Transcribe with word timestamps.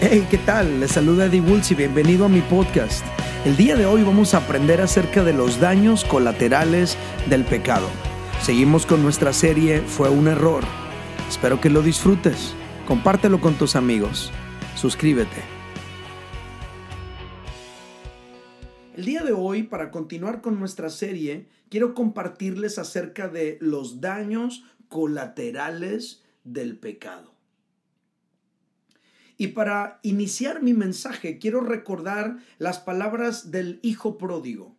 Hey, 0.00 0.28
¿qué 0.30 0.38
tal? 0.38 0.78
Les 0.78 0.92
saluda 0.92 1.26
Eddie 1.26 1.40
Woods 1.40 1.72
y 1.72 1.74
bienvenido 1.74 2.26
a 2.26 2.28
mi 2.28 2.40
podcast. 2.40 3.04
El 3.44 3.56
día 3.56 3.74
de 3.74 3.84
hoy 3.84 4.04
vamos 4.04 4.32
a 4.32 4.38
aprender 4.38 4.80
acerca 4.80 5.24
de 5.24 5.32
los 5.32 5.58
daños 5.58 6.04
colaterales 6.04 6.96
del 7.28 7.44
pecado. 7.44 7.88
Seguimos 8.40 8.86
con 8.86 9.02
nuestra 9.02 9.32
serie 9.32 9.80
Fue 9.80 10.08
un 10.08 10.28
error. 10.28 10.62
Espero 11.28 11.60
que 11.60 11.68
lo 11.68 11.82
disfrutes. 11.82 12.54
Compártelo 12.86 13.40
con 13.40 13.54
tus 13.54 13.74
amigos. 13.74 14.30
Suscríbete. 14.76 15.42
El 18.96 19.04
día 19.04 19.24
de 19.24 19.32
hoy, 19.32 19.64
para 19.64 19.90
continuar 19.90 20.42
con 20.42 20.60
nuestra 20.60 20.90
serie, 20.90 21.48
quiero 21.70 21.94
compartirles 21.94 22.78
acerca 22.78 23.26
de 23.26 23.58
los 23.60 24.00
daños 24.00 24.62
colaterales 24.88 26.22
del 26.44 26.78
pecado. 26.78 27.37
Y 29.40 29.48
para 29.48 30.00
iniciar 30.02 30.62
mi 30.62 30.74
mensaje, 30.74 31.38
quiero 31.38 31.60
recordar 31.60 32.38
las 32.58 32.80
palabras 32.80 33.52
del 33.52 33.78
hijo 33.82 34.18
pródigo. 34.18 34.76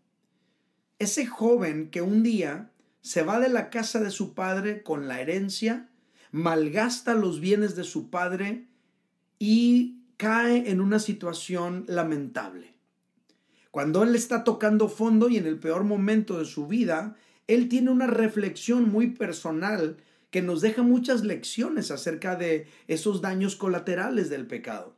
Ese 0.99 1.25
joven 1.25 1.89
que 1.89 2.01
un 2.01 2.23
día 2.23 2.69
se 3.01 3.23
va 3.23 3.39
de 3.39 3.47
la 3.47 3.69
casa 3.69 4.01
de 4.01 4.11
su 4.11 4.33
padre 4.33 4.83
con 4.83 5.07
la 5.07 5.21
herencia, 5.21 5.89
malgasta 6.31 7.15
los 7.15 7.39
bienes 7.39 7.77
de 7.77 7.85
su 7.85 8.09
padre 8.09 8.67
y 9.39 10.03
cae 10.17 10.69
en 10.69 10.81
una 10.81 10.99
situación 10.99 11.85
lamentable. 11.87 12.75
Cuando 13.71 14.03
él 14.03 14.13
está 14.13 14.43
tocando 14.43 14.89
fondo 14.89 15.29
y 15.29 15.37
en 15.37 15.45
el 15.45 15.57
peor 15.57 15.85
momento 15.85 16.37
de 16.37 16.45
su 16.45 16.67
vida, 16.67 17.15
él 17.47 17.69
tiene 17.69 17.91
una 17.91 18.07
reflexión 18.07 18.91
muy 18.91 19.11
personal 19.11 19.97
que 20.29 20.41
nos 20.41 20.61
deja 20.61 20.83
muchas 20.83 21.23
lecciones 21.23 21.91
acerca 21.91 22.35
de 22.35 22.67
esos 22.87 23.21
daños 23.21 23.55
colaterales 23.55 24.29
del 24.29 24.47
pecado. 24.47 24.95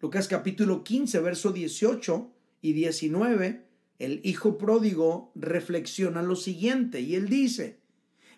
Lucas 0.00 0.28
capítulo 0.28 0.84
15, 0.84 1.20
verso 1.20 1.52
18 1.52 2.30
y 2.60 2.72
19, 2.72 3.64
el 3.98 4.20
hijo 4.24 4.58
pródigo 4.58 5.30
reflexiona 5.34 6.22
lo 6.22 6.34
siguiente 6.34 7.00
y 7.00 7.14
él 7.14 7.28
dice, 7.28 7.78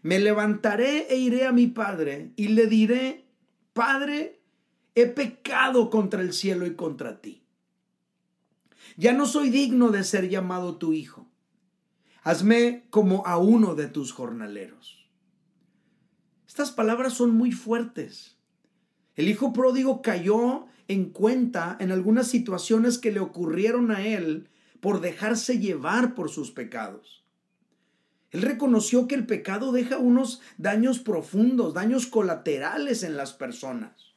me 0.03 0.19
levantaré 0.19 1.07
e 1.09 1.17
iré 1.17 1.47
a 1.47 1.53
mi 1.53 1.67
padre 1.67 2.33
y 2.37 2.49
le 2.49 2.67
diré, 2.67 3.25
Padre, 3.75 4.41
he 4.95 5.07
pecado 5.07 5.91
contra 5.91 6.23
el 6.23 6.33
cielo 6.33 6.65
y 6.65 6.75
contra 6.77 7.21
ti. 7.21 7.43
Ya 8.97 9.13
no 9.13 9.27
soy 9.27 9.51
digno 9.51 9.91
de 9.91 10.05
ser 10.05 10.29
llamado 10.29 10.77
tu 10.77 10.93
hijo. 10.93 11.27
Hazme 12.23 12.87
como 12.91 13.27
a 13.27 13.39
uno 13.39 13.75
de 13.75 13.89
tus 13.89 14.13
jornaleros. 14.13 15.04
Estas 16.55 16.71
palabras 16.71 17.15
son 17.15 17.33
muy 17.33 17.51
fuertes. 17.51 18.37
El 19.17 19.29
hijo 19.29 19.53
pródigo 19.53 20.03
cayó 20.03 20.67
en 20.87 21.11
cuenta 21.11 21.77
en 21.81 21.91
algunas 21.91 22.29
situaciones 22.29 22.99
que 22.99 23.11
le 23.11 23.19
ocurrieron 23.19 23.91
a 23.91 24.07
él 24.07 24.49
por 24.79 25.01
dejarse 25.01 25.59
llevar 25.59 26.15
por 26.15 26.31
sus 26.31 26.53
pecados. 26.53 27.25
Él 28.31 28.43
reconoció 28.43 29.09
que 29.09 29.17
el 29.17 29.27
pecado 29.27 29.73
deja 29.73 29.99
unos 29.99 30.43
daños 30.57 31.01
profundos, 31.01 31.75
daños 31.75 32.07
colaterales 32.07 33.03
en 33.03 33.17
las 33.17 33.33
personas. 33.33 34.15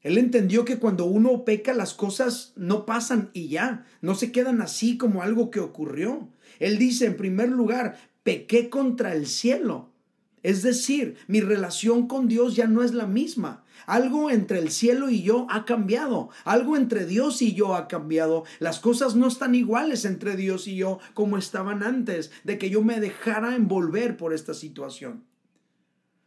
Él 0.00 0.18
entendió 0.18 0.64
que 0.64 0.80
cuando 0.80 1.04
uno 1.04 1.44
peca 1.44 1.74
las 1.74 1.94
cosas 1.94 2.54
no 2.56 2.86
pasan 2.86 3.30
y 3.34 3.46
ya, 3.46 3.86
no 4.00 4.16
se 4.16 4.32
quedan 4.32 4.62
así 4.62 4.96
como 4.98 5.22
algo 5.22 5.52
que 5.52 5.60
ocurrió. 5.60 6.28
Él 6.58 6.78
dice, 6.78 7.06
en 7.06 7.16
primer 7.16 7.50
lugar, 7.50 8.09
pequé 8.22 8.68
contra 8.70 9.14
el 9.14 9.26
cielo. 9.26 9.90
Es 10.42 10.62
decir, 10.62 11.16
mi 11.26 11.40
relación 11.40 12.06
con 12.06 12.26
Dios 12.26 12.56
ya 12.56 12.66
no 12.66 12.82
es 12.82 12.94
la 12.94 13.06
misma. 13.06 13.64
Algo 13.86 14.30
entre 14.30 14.58
el 14.58 14.70
cielo 14.70 15.10
y 15.10 15.22
yo 15.22 15.46
ha 15.50 15.64
cambiado. 15.64 16.30
Algo 16.44 16.76
entre 16.76 17.04
Dios 17.06 17.42
y 17.42 17.54
yo 17.54 17.74
ha 17.74 17.88
cambiado. 17.88 18.44
Las 18.58 18.80
cosas 18.80 19.16
no 19.16 19.26
están 19.26 19.54
iguales 19.54 20.04
entre 20.04 20.36
Dios 20.36 20.66
y 20.66 20.76
yo 20.76 20.98
como 21.14 21.36
estaban 21.36 21.82
antes 21.82 22.30
de 22.44 22.58
que 22.58 22.70
yo 22.70 22.82
me 22.82 23.00
dejara 23.00 23.54
envolver 23.54 24.16
por 24.16 24.32
esta 24.32 24.54
situación. 24.54 25.24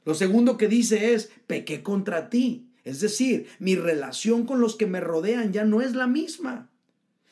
Lo 0.05 0.13
segundo 0.13 0.57
que 0.57 0.67
dice 0.67 1.13
es, 1.13 1.31
pequé 1.47 1.81
contra 1.81 2.29
ti. 2.29 2.69
Es 2.83 2.99
decir, 2.99 3.47
mi 3.59 3.75
relación 3.75 4.45
con 4.45 4.59
los 4.59 4.75
que 4.75 4.85
me 4.85 4.99
rodean 4.99 5.53
ya 5.53 5.63
no 5.63 5.81
es 5.81 5.95
la 5.95 6.07
misma. 6.07 6.69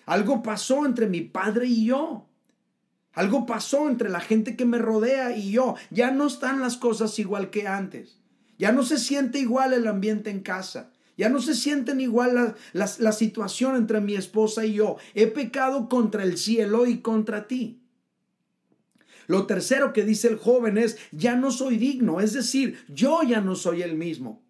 Algo 0.06 0.42
pasó 0.42 0.86
entre 0.86 1.08
mi 1.08 1.22
padre 1.22 1.68
y 1.68 1.86
yo. 1.86 2.28
Algo 3.14 3.46
pasó 3.46 3.90
entre 3.90 4.10
la 4.10 4.22
gente 4.22 4.56
que 4.56 4.66
me 4.66 4.78
rodea 4.78 5.36
y 5.36 5.52
yo. 5.52 5.76
Ya 5.90 6.12
no 6.12 6.28
están 6.28 6.62
las 6.62 6.78
cosas 6.78 7.18
igual 7.20 7.50
que 7.50 7.68
antes. 7.68 8.20
Ya 8.58 8.72
no 8.72 8.84
se 8.84 8.98
siente 8.98 9.40
igual 9.40 9.74
el 9.74 9.88
ambiente 9.88 10.30
en 10.30 10.42
casa. 10.42 10.92
Ya 11.18 11.30
no 11.30 11.42
se 11.42 11.56
sienten 11.56 12.00
igual 12.00 12.56
la, 12.74 12.90
la 12.98 13.12
situación 13.12 13.76
entre 13.76 14.00
mi 14.00 14.16
esposa 14.16 14.66
y 14.66 14.74
yo. 14.74 14.98
He 15.14 15.28
pecado 15.28 15.90
contra 15.90 16.24
el 16.24 16.38
cielo 16.38 16.86
y 16.88 17.00
contra 17.00 17.48
ti. 17.48 17.82
Lo 19.28 19.46
tercero 19.46 19.94
que 19.94 20.04
dice 20.04 20.28
el 20.28 20.38
joven 20.38 20.78
es, 20.78 20.98
ya 21.12 21.36
no 21.36 21.52
soy 21.52 21.78
digno. 21.78 22.22
Es 22.22 22.34
decir, 22.34 22.84
yo 22.88 23.24
ya 23.24 23.42
no 23.42 23.56
soy 23.56 23.82
el 23.82 23.96
mismo. 23.96 24.42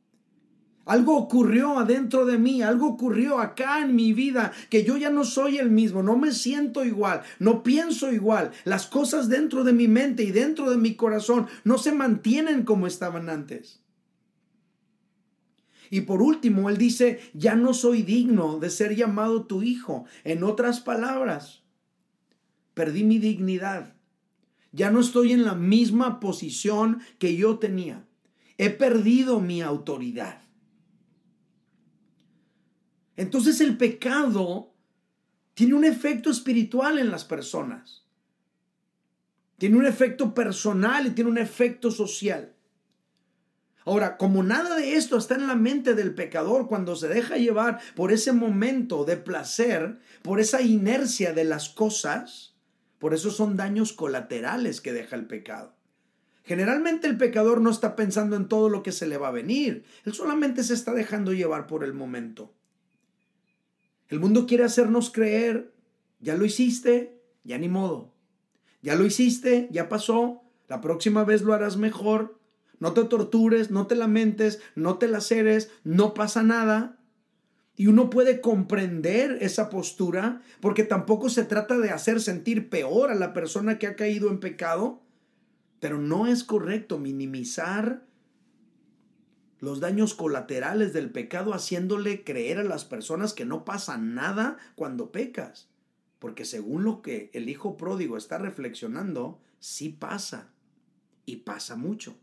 Algo 0.91 1.15
ocurrió 1.15 1.79
adentro 1.79 2.25
de 2.25 2.37
mí, 2.37 2.61
algo 2.61 2.85
ocurrió 2.85 3.39
acá 3.39 3.79
en 3.79 3.95
mi 3.95 4.11
vida, 4.11 4.51
que 4.69 4.83
yo 4.83 4.97
ya 4.97 5.09
no 5.09 5.23
soy 5.23 5.57
el 5.57 5.71
mismo, 5.71 6.03
no 6.03 6.17
me 6.17 6.33
siento 6.33 6.83
igual, 6.83 7.21
no 7.39 7.63
pienso 7.63 8.11
igual. 8.11 8.51
Las 8.65 8.87
cosas 8.87 9.29
dentro 9.29 9.63
de 9.63 9.71
mi 9.71 9.87
mente 9.87 10.23
y 10.23 10.31
dentro 10.31 10.69
de 10.69 10.75
mi 10.75 10.95
corazón 10.95 11.47
no 11.63 11.77
se 11.77 11.93
mantienen 11.93 12.63
como 12.63 12.87
estaban 12.87 13.29
antes. 13.29 13.79
Y 15.89 16.01
por 16.01 16.21
último, 16.21 16.69
él 16.69 16.75
dice, 16.75 17.21
ya 17.33 17.55
no 17.55 17.73
soy 17.73 18.01
digno 18.01 18.59
de 18.59 18.69
ser 18.69 18.93
llamado 18.93 19.45
tu 19.45 19.63
hijo. 19.63 20.03
En 20.25 20.43
otras 20.43 20.81
palabras, 20.81 21.61
perdí 22.73 23.05
mi 23.05 23.17
dignidad. 23.17 23.95
Ya 24.73 24.91
no 24.91 24.99
estoy 24.99 25.31
en 25.31 25.45
la 25.45 25.55
misma 25.55 26.19
posición 26.19 26.99
que 27.17 27.37
yo 27.37 27.59
tenía. 27.59 28.05
He 28.57 28.71
perdido 28.71 29.39
mi 29.39 29.61
autoridad. 29.61 30.50
Entonces 33.17 33.61
el 33.61 33.77
pecado 33.77 34.73
tiene 35.53 35.73
un 35.73 35.85
efecto 35.85 36.29
espiritual 36.29 36.99
en 36.99 37.11
las 37.11 37.25
personas. 37.25 38.05
Tiene 39.57 39.77
un 39.77 39.85
efecto 39.85 40.33
personal 40.33 41.07
y 41.07 41.11
tiene 41.11 41.29
un 41.29 41.37
efecto 41.37 41.91
social. 41.91 42.55
Ahora, 43.85 44.17
como 44.17 44.43
nada 44.43 44.75
de 44.75 44.95
esto 44.95 45.17
está 45.17 45.35
en 45.35 45.47
la 45.47 45.55
mente 45.55 45.95
del 45.95 46.13
pecador 46.13 46.67
cuando 46.67 46.95
se 46.95 47.07
deja 47.07 47.37
llevar 47.37 47.79
por 47.95 48.11
ese 48.11 48.31
momento 48.31 49.05
de 49.05 49.17
placer, 49.17 49.99
por 50.21 50.39
esa 50.39 50.61
inercia 50.61 51.33
de 51.33 51.43
las 51.43 51.69
cosas, 51.69 52.55
por 52.99 53.13
eso 53.13 53.31
son 53.31 53.57
daños 53.57 53.93
colaterales 53.93 54.81
que 54.81 54.93
deja 54.93 55.15
el 55.15 55.25
pecado. 55.25 55.75
Generalmente 56.43 57.07
el 57.07 57.17
pecador 57.17 57.61
no 57.61 57.71
está 57.71 57.95
pensando 57.95 58.35
en 58.35 58.47
todo 58.47 58.69
lo 58.69 58.83
que 58.83 58.91
se 58.91 59.07
le 59.07 59.17
va 59.17 59.29
a 59.29 59.31
venir, 59.31 59.83
él 60.05 60.13
solamente 60.13 60.63
se 60.63 60.73
está 60.73 60.93
dejando 60.93 61.33
llevar 61.33 61.65
por 61.65 61.83
el 61.83 61.93
momento. 61.93 62.53
El 64.11 64.19
mundo 64.19 64.45
quiere 64.45 64.65
hacernos 64.65 65.09
creer, 65.09 65.73
ya 66.19 66.35
lo 66.35 66.43
hiciste, 66.43 67.17
ya 67.45 67.57
ni 67.57 67.69
modo. 67.69 68.13
Ya 68.81 68.95
lo 68.95 69.05
hiciste, 69.05 69.69
ya 69.71 69.87
pasó, 69.87 70.41
la 70.67 70.81
próxima 70.81 71.23
vez 71.23 71.43
lo 71.43 71.53
harás 71.53 71.77
mejor. 71.77 72.37
No 72.79 72.91
te 72.91 73.05
tortures, 73.05 73.71
no 73.71 73.87
te 73.87 73.95
lamentes, 73.95 74.59
no 74.75 74.97
te 74.97 75.07
laceres, 75.07 75.71
no 75.85 76.13
pasa 76.13 76.43
nada. 76.43 76.99
Y 77.77 77.87
uno 77.87 78.09
puede 78.09 78.41
comprender 78.41 79.37
esa 79.39 79.69
postura 79.69 80.41
porque 80.59 80.83
tampoco 80.83 81.29
se 81.29 81.45
trata 81.45 81.77
de 81.77 81.91
hacer 81.91 82.19
sentir 82.19 82.69
peor 82.69 83.11
a 83.11 83.15
la 83.15 83.31
persona 83.31 83.79
que 83.79 83.87
ha 83.87 83.95
caído 83.95 84.29
en 84.29 84.41
pecado, 84.41 85.01
pero 85.79 85.99
no 85.99 86.27
es 86.27 86.43
correcto 86.43 86.99
minimizar 86.99 88.05
los 89.61 89.79
daños 89.79 90.15
colaterales 90.15 90.91
del 90.91 91.11
pecado 91.11 91.53
haciéndole 91.53 92.23
creer 92.23 92.57
a 92.57 92.63
las 92.63 92.83
personas 92.83 93.33
que 93.33 93.45
no 93.45 93.63
pasa 93.63 93.97
nada 93.97 94.57
cuando 94.75 95.11
pecas. 95.11 95.69
Porque 96.19 96.45
según 96.45 96.83
lo 96.83 97.01
que 97.01 97.29
el 97.33 97.47
hijo 97.47 97.77
pródigo 97.77 98.17
está 98.17 98.39
reflexionando, 98.39 99.39
sí 99.59 99.89
pasa. 99.89 100.49
Y 101.25 101.37
pasa 101.37 101.75
mucho. 101.75 102.17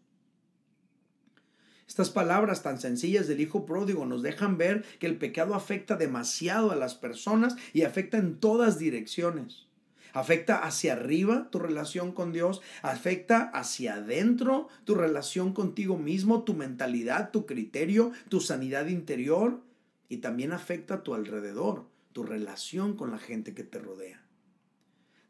Estas 1.87 2.11
palabras 2.11 2.63
tan 2.63 2.81
sencillas 2.81 3.29
del 3.29 3.41
Hijo 3.41 3.65
Pródigo 3.65 4.05
nos 4.05 4.23
dejan 4.23 4.59
ver 4.59 4.85
que 4.99 5.07
el 5.07 5.17
pecado 5.17 5.55
afecta 5.55 5.97
demasiado 5.97 6.71
a 6.71 6.77
las 6.77 6.95
personas 6.95 7.57
y 7.73 7.83
afecta 7.83 8.19
en 8.19 8.39
todas 8.39 8.79
direcciones. 8.79 9.68
Afecta 10.13 10.65
hacia 10.65 10.95
arriba 10.95 11.49
tu 11.51 11.59
relación 11.59 12.13
con 12.13 12.33
Dios, 12.33 12.63
afecta 12.83 13.43
hacia 13.43 13.95
adentro 13.95 14.69
tu 14.85 14.95
relación 14.95 15.53
contigo 15.53 15.97
mismo, 15.97 16.45
tu 16.45 16.55
mentalidad, 16.55 17.31
tu 17.31 17.47
criterio, 17.47 18.13
tu 18.29 18.41
sanidad 18.41 18.87
interior 18.87 19.63
y 20.09 20.19
también 20.19 20.53
afecta 20.53 20.95
a 20.95 21.03
tu 21.03 21.15
alrededor, 21.15 21.87
tu 22.13 22.23
relación 22.23 22.97
con 22.97 23.11
la 23.11 23.19
gente 23.19 23.55
que 23.55 23.65
te 23.65 23.79
rodea. 23.79 24.25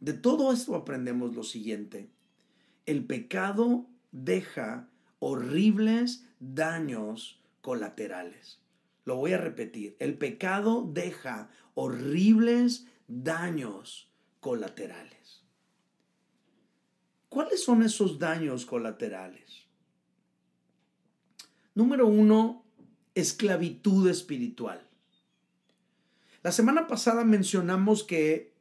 De 0.00 0.12
todo 0.12 0.52
esto 0.52 0.76
aprendemos 0.76 1.34
lo 1.34 1.42
siguiente. 1.42 2.08
El 2.86 3.04
pecado 3.04 3.86
deja 4.12 4.88
horribles 5.18 6.24
daños 6.38 7.42
colaterales. 7.60 8.60
Lo 9.04 9.16
voy 9.16 9.32
a 9.32 9.38
repetir. 9.38 9.96
El 9.98 10.16
pecado 10.16 10.88
deja 10.92 11.50
horribles 11.74 12.86
daños 13.08 14.07
colaterales. 14.40 15.44
¿Cuáles 17.28 17.62
son 17.62 17.82
esos 17.82 18.18
daños 18.18 18.64
colaterales? 18.64 19.66
Número 21.74 22.06
uno, 22.06 22.64
esclavitud 23.14 24.08
espiritual. 24.08 24.80
La 26.42 26.52
semana 26.52 26.86
pasada 26.86 27.24
mencionamos 27.24 28.04
que 28.04 28.54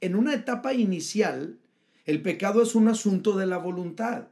en 0.00 0.16
una 0.16 0.34
etapa 0.34 0.72
inicial 0.72 1.58
el 2.04 2.22
pecado 2.22 2.62
es 2.62 2.74
un 2.74 2.88
asunto 2.88 3.36
de 3.36 3.46
la 3.46 3.58
voluntad. 3.58 4.28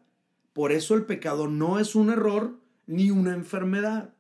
Por 0.53 0.73
eso 0.73 0.95
el 0.95 1.05
pecado 1.05 1.49
no 1.49 1.79
es 1.79 1.95
un 1.95 2.11
error 2.11 2.59
ni 2.87 3.11
una 3.11 3.33
enfermedad. 3.33 4.15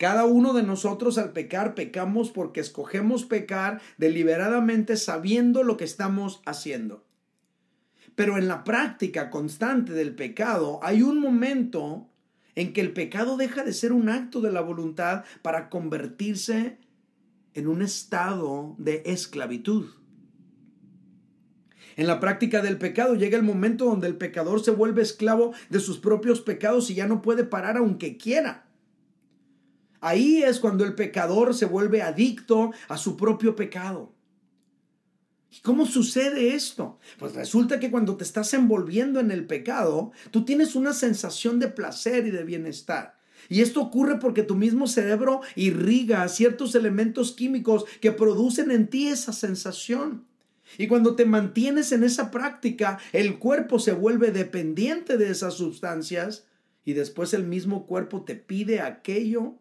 Cada 0.00 0.24
uno 0.24 0.54
de 0.54 0.62
nosotros 0.62 1.18
al 1.18 1.34
pecar 1.34 1.74
pecamos 1.74 2.30
porque 2.30 2.60
escogemos 2.60 3.26
pecar 3.26 3.82
deliberadamente 3.98 4.96
sabiendo 4.96 5.62
lo 5.62 5.76
que 5.76 5.84
estamos 5.84 6.40
haciendo. 6.46 7.04
Pero 8.14 8.38
en 8.38 8.48
la 8.48 8.64
práctica 8.64 9.28
constante 9.28 9.92
del 9.92 10.14
pecado 10.14 10.80
hay 10.82 11.02
un 11.02 11.20
momento 11.20 12.08
en 12.54 12.72
que 12.72 12.80
el 12.80 12.94
pecado 12.94 13.36
deja 13.36 13.62
de 13.62 13.74
ser 13.74 13.92
un 13.92 14.08
acto 14.08 14.40
de 14.40 14.50
la 14.50 14.62
voluntad 14.62 15.24
para 15.42 15.68
convertirse 15.68 16.78
en 17.52 17.68
un 17.68 17.82
estado 17.82 18.76
de 18.78 19.02
esclavitud. 19.04 19.90
En 21.98 22.06
la 22.06 22.20
práctica 22.20 22.62
del 22.62 22.78
pecado 22.78 23.16
llega 23.16 23.36
el 23.36 23.44
momento 23.44 23.84
donde 23.84 24.06
el 24.06 24.16
pecador 24.16 24.64
se 24.64 24.70
vuelve 24.70 25.02
esclavo 25.02 25.52
de 25.68 25.78
sus 25.78 25.98
propios 25.98 26.40
pecados 26.40 26.88
y 26.88 26.94
ya 26.94 27.06
no 27.06 27.20
puede 27.20 27.44
parar 27.44 27.76
aunque 27.76 28.16
quiera. 28.16 28.69
Ahí 30.00 30.42
es 30.42 30.58
cuando 30.58 30.84
el 30.84 30.94
pecador 30.94 31.54
se 31.54 31.66
vuelve 31.66 32.02
adicto 32.02 32.72
a 32.88 32.96
su 32.96 33.16
propio 33.16 33.54
pecado. 33.54 34.14
¿Y 35.50 35.60
cómo 35.60 35.84
sucede 35.84 36.54
esto? 36.54 36.98
Pues 37.18 37.34
resulta 37.34 37.80
que 37.80 37.90
cuando 37.90 38.16
te 38.16 38.24
estás 38.24 38.54
envolviendo 38.54 39.18
en 39.18 39.30
el 39.30 39.46
pecado, 39.46 40.12
tú 40.30 40.44
tienes 40.44 40.76
una 40.76 40.92
sensación 40.92 41.58
de 41.58 41.68
placer 41.68 42.26
y 42.26 42.30
de 42.30 42.44
bienestar. 42.44 43.18
Y 43.48 43.62
esto 43.62 43.80
ocurre 43.80 44.18
porque 44.18 44.44
tu 44.44 44.54
mismo 44.54 44.86
cerebro 44.86 45.40
irriga 45.56 46.28
ciertos 46.28 46.74
elementos 46.74 47.32
químicos 47.32 47.84
que 48.00 48.12
producen 48.12 48.70
en 48.70 48.86
ti 48.88 49.08
esa 49.08 49.32
sensación. 49.32 50.24
Y 50.78 50.86
cuando 50.86 51.16
te 51.16 51.24
mantienes 51.24 51.90
en 51.90 52.04
esa 52.04 52.30
práctica, 52.30 52.98
el 53.12 53.40
cuerpo 53.40 53.80
se 53.80 53.92
vuelve 53.92 54.30
dependiente 54.30 55.16
de 55.16 55.30
esas 55.30 55.54
sustancias 55.54 56.46
y 56.84 56.92
después 56.92 57.34
el 57.34 57.44
mismo 57.44 57.86
cuerpo 57.86 58.22
te 58.22 58.36
pide 58.36 58.80
aquello 58.80 59.56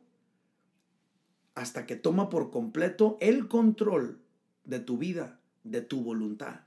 hasta 1.59 1.85
que 1.85 1.95
toma 1.95 2.29
por 2.29 2.51
completo 2.51 3.17
el 3.19 3.47
control 3.47 4.19
de 4.63 4.79
tu 4.79 4.97
vida, 4.97 5.39
de 5.63 5.81
tu 5.81 6.01
voluntad. 6.01 6.61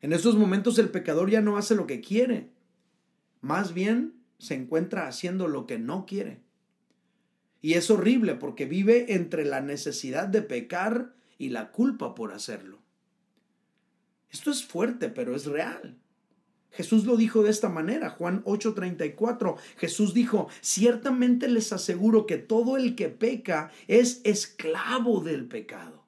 En 0.00 0.12
esos 0.12 0.36
momentos 0.36 0.78
el 0.78 0.90
pecador 0.90 1.28
ya 1.28 1.40
no 1.40 1.56
hace 1.56 1.74
lo 1.74 1.86
que 1.86 2.00
quiere, 2.00 2.50
más 3.40 3.74
bien 3.74 4.14
se 4.38 4.54
encuentra 4.54 5.08
haciendo 5.08 5.48
lo 5.48 5.66
que 5.66 5.78
no 5.78 6.06
quiere. 6.06 6.40
Y 7.60 7.74
es 7.74 7.90
horrible 7.90 8.36
porque 8.36 8.66
vive 8.66 9.14
entre 9.14 9.44
la 9.44 9.60
necesidad 9.60 10.28
de 10.28 10.42
pecar 10.42 11.14
y 11.36 11.48
la 11.48 11.72
culpa 11.72 12.14
por 12.14 12.32
hacerlo. 12.32 12.78
Esto 14.30 14.52
es 14.52 14.64
fuerte, 14.64 15.08
pero 15.08 15.34
es 15.34 15.46
real. 15.46 15.98
Jesús 16.70 17.06
lo 17.06 17.16
dijo 17.16 17.42
de 17.42 17.50
esta 17.50 17.68
manera, 17.68 18.10
Juan 18.10 18.42
8:34. 18.44 19.56
Jesús 19.76 20.14
dijo, 20.14 20.48
ciertamente 20.60 21.48
les 21.48 21.72
aseguro 21.72 22.26
que 22.26 22.38
todo 22.38 22.76
el 22.76 22.94
que 22.94 23.08
peca 23.08 23.70
es 23.86 24.20
esclavo 24.24 25.20
del 25.20 25.46
pecado. 25.46 26.04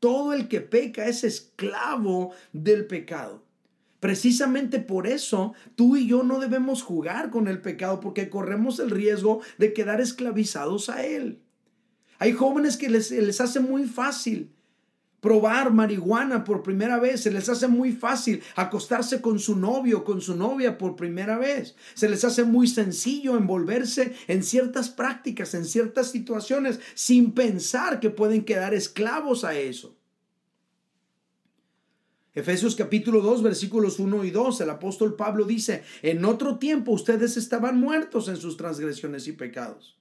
Todo 0.00 0.32
el 0.32 0.48
que 0.48 0.60
peca 0.60 1.06
es 1.06 1.24
esclavo 1.24 2.32
del 2.52 2.86
pecado. 2.86 3.44
Precisamente 4.00 4.78
por 4.80 5.06
eso 5.06 5.52
tú 5.76 5.96
y 5.96 6.06
yo 6.06 6.22
no 6.22 6.40
debemos 6.40 6.82
jugar 6.82 7.30
con 7.30 7.48
el 7.48 7.60
pecado 7.60 8.00
porque 8.00 8.30
corremos 8.30 8.78
el 8.78 8.90
riesgo 8.90 9.42
de 9.58 9.74
quedar 9.74 10.00
esclavizados 10.00 10.88
a 10.88 11.04
él. 11.04 11.42
Hay 12.18 12.32
jóvenes 12.32 12.78
que 12.78 12.88
les, 12.88 13.10
les 13.10 13.40
hace 13.42 13.60
muy 13.60 13.84
fácil 13.84 14.52
probar 15.20 15.72
marihuana 15.72 16.44
por 16.44 16.62
primera 16.62 16.98
vez, 16.98 17.22
se 17.22 17.30
les 17.30 17.48
hace 17.48 17.68
muy 17.68 17.92
fácil 17.92 18.42
acostarse 18.56 19.20
con 19.20 19.38
su 19.38 19.56
novio, 19.56 20.04
con 20.04 20.20
su 20.20 20.34
novia 20.34 20.78
por 20.78 20.96
primera 20.96 21.38
vez, 21.38 21.76
se 21.94 22.08
les 22.08 22.24
hace 22.24 22.44
muy 22.44 22.66
sencillo 22.66 23.36
envolverse 23.36 24.14
en 24.28 24.42
ciertas 24.42 24.88
prácticas, 24.88 25.54
en 25.54 25.64
ciertas 25.64 26.10
situaciones, 26.10 26.80
sin 26.94 27.32
pensar 27.32 28.00
que 28.00 28.10
pueden 28.10 28.44
quedar 28.44 28.74
esclavos 28.74 29.44
a 29.44 29.54
eso. 29.54 29.96
Efesios 32.32 32.76
capítulo 32.76 33.20
2 33.22 33.42
versículos 33.42 33.98
1 33.98 34.24
y 34.24 34.30
2, 34.30 34.60
el 34.60 34.70
apóstol 34.70 35.16
Pablo 35.16 35.44
dice, 35.44 35.82
en 36.02 36.24
otro 36.24 36.58
tiempo 36.58 36.92
ustedes 36.92 37.36
estaban 37.36 37.78
muertos 37.78 38.28
en 38.28 38.36
sus 38.36 38.56
transgresiones 38.56 39.26
y 39.26 39.32
pecados, 39.32 39.98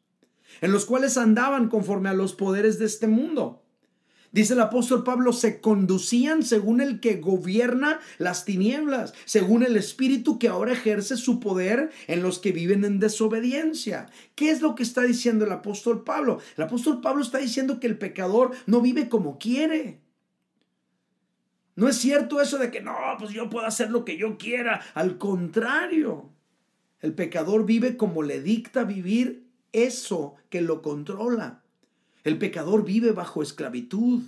en 0.61 0.71
los 0.71 0.85
cuales 0.85 1.17
andaban 1.17 1.69
conforme 1.69 2.09
a 2.09 2.13
los 2.13 2.33
poderes 2.33 2.77
de 2.77 2.85
este 2.85 3.07
mundo 3.07 3.63
Dice 4.31 4.53
el 4.53 4.59
apóstol 4.59 5.03
Pablo, 5.03 5.33
se 5.33 5.59
conducían 5.59 6.43
según 6.43 6.81
el 6.81 6.99
que 6.99 7.15
gobierna 7.15 7.99
las 8.19 8.45
tinieblas, 8.45 9.13
según 9.25 9.63
el 9.63 9.75
espíritu 9.75 10.37
que 10.37 10.47
ahora 10.47 10.73
ejerce 10.73 11.17
su 11.17 11.39
poder 11.39 11.89
en 12.07 12.21
los 12.21 12.37
que 12.37 12.51
viven 12.51 12.85
en 12.85 12.99
desobediencia. 12.99 14.07
¿Qué 14.35 14.51
es 14.51 14.61
lo 14.61 14.75
que 14.75 14.83
está 14.83 15.01
diciendo 15.01 15.45
el 15.45 15.51
apóstol 15.51 16.03
Pablo? 16.03 16.39
El 16.57 16.63
apóstol 16.63 17.01
Pablo 17.01 17.23
está 17.23 17.39
diciendo 17.39 17.79
que 17.79 17.87
el 17.87 17.97
pecador 17.97 18.51
no 18.67 18.81
vive 18.81 19.09
como 19.09 19.39
quiere. 19.39 19.99
No 21.75 21.87
es 21.87 21.95
cierto 21.95 22.39
eso 22.39 22.57
de 22.59 22.69
que 22.69 22.81
no, 22.81 22.95
pues 23.17 23.31
yo 23.31 23.49
puedo 23.49 23.65
hacer 23.65 23.89
lo 23.89 24.05
que 24.05 24.17
yo 24.17 24.37
quiera. 24.37 24.81
Al 24.93 25.17
contrario, 25.17 26.29
el 26.99 27.13
pecador 27.13 27.65
vive 27.65 27.97
como 27.97 28.21
le 28.21 28.41
dicta 28.41 28.83
vivir 28.83 29.47
eso 29.71 30.35
que 30.49 30.61
lo 30.61 30.81
controla. 30.81 31.63
El 32.29 32.37
pecador 32.37 32.85
vive 32.85 33.11
bajo 33.11 33.41
esclavitud. 33.41 34.21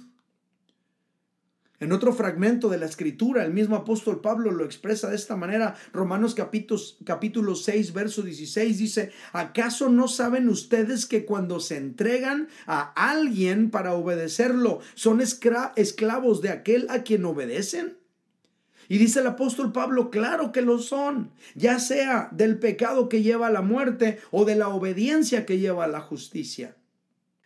En 1.79 1.91
otro 1.91 2.13
fragmento 2.13 2.67
de 2.67 2.79
la 2.79 2.87
escritura, 2.87 3.45
el 3.45 3.53
mismo 3.53 3.75
apóstol 3.75 4.21
Pablo 4.21 4.49
lo 4.49 4.65
expresa 4.65 5.07
de 5.07 5.15
esta 5.15 5.35
manera. 5.35 5.75
Romanos 5.93 6.33
capítulo, 6.33 6.81
capítulo 7.05 7.53
6, 7.53 7.93
verso 7.93 8.23
16 8.23 8.79
dice, 8.79 9.11
¿acaso 9.33 9.89
no 9.89 10.07
saben 10.07 10.49
ustedes 10.49 11.05
que 11.05 11.25
cuando 11.25 11.59
se 11.59 11.77
entregan 11.77 12.47
a 12.65 12.91
alguien 12.95 13.69
para 13.69 13.93
obedecerlo, 13.93 14.79
son 14.95 15.21
esclavos 15.21 16.41
de 16.41 16.49
aquel 16.49 16.87
a 16.89 17.03
quien 17.03 17.23
obedecen? 17.23 17.99
Y 18.89 18.97
dice 18.97 19.19
el 19.19 19.27
apóstol 19.27 19.71
Pablo, 19.73 20.09
claro 20.09 20.51
que 20.51 20.63
lo 20.63 20.79
son, 20.79 21.29
ya 21.53 21.77
sea 21.77 22.29
del 22.31 22.57
pecado 22.57 23.09
que 23.09 23.21
lleva 23.21 23.45
a 23.45 23.51
la 23.51 23.61
muerte 23.61 24.17
o 24.31 24.43
de 24.43 24.55
la 24.55 24.69
obediencia 24.69 25.45
que 25.45 25.59
lleva 25.59 25.83
a 25.83 25.87
la 25.87 26.01
justicia 26.01 26.75